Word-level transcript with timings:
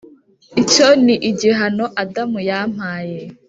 icyo 0.61 0.87
ni 1.03 1.15
igihano 1.29 1.85
adamu 2.01 2.39
yampaye. 2.49 3.19